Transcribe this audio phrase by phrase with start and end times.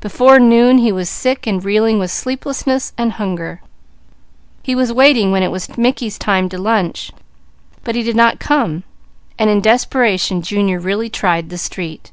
[0.00, 3.62] Before noon he was sick and reeling with sleeplessness and hunger.
[4.64, 7.12] He was waiting when it was Mickey's time to lunch,
[7.84, 8.82] but he did not come,
[9.38, 12.10] and in desperation Junior really tried the street.